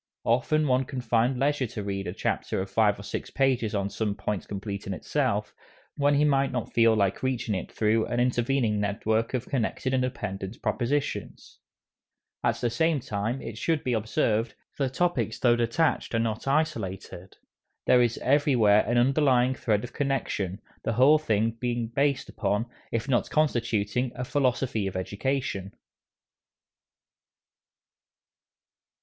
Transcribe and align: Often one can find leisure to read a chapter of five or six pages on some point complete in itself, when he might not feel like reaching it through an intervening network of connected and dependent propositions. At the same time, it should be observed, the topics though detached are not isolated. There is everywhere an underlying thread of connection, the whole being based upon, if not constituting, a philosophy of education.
Often 0.25 0.67
one 0.67 0.85
can 0.85 0.99
find 0.99 1.37
leisure 1.37 1.67
to 1.67 1.83
read 1.83 2.07
a 2.07 2.13
chapter 2.15 2.59
of 2.59 2.71
five 2.71 2.97
or 2.99 3.03
six 3.03 3.29
pages 3.29 3.75
on 3.75 3.87
some 3.91 4.15
point 4.15 4.47
complete 4.47 4.87
in 4.87 4.95
itself, 4.95 5.53
when 5.95 6.15
he 6.15 6.25
might 6.25 6.51
not 6.51 6.73
feel 6.73 6.95
like 6.95 7.21
reaching 7.21 7.53
it 7.53 7.71
through 7.71 8.07
an 8.07 8.19
intervening 8.19 8.79
network 8.79 9.35
of 9.35 9.45
connected 9.47 9.93
and 9.93 10.01
dependent 10.01 10.59
propositions. 10.63 11.59
At 12.43 12.55
the 12.61 12.71
same 12.71 12.99
time, 12.99 13.43
it 13.43 13.59
should 13.59 13.83
be 13.83 13.93
observed, 13.93 14.55
the 14.75 14.89
topics 14.89 15.37
though 15.37 15.55
detached 15.55 16.15
are 16.15 16.19
not 16.19 16.47
isolated. 16.47 17.37
There 17.85 18.01
is 18.01 18.17
everywhere 18.23 18.83
an 18.87 18.97
underlying 18.97 19.53
thread 19.53 19.83
of 19.83 19.93
connection, 19.93 20.61
the 20.83 20.93
whole 20.93 21.19
being 21.19 21.91
based 21.93 22.27
upon, 22.27 22.65
if 22.91 23.07
not 23.07 23.29
constituting, 23.29 24.11
a 24.15 24.25
philosophy 24.25 24.87
of 24.87 24.95
education. 24.95 25.75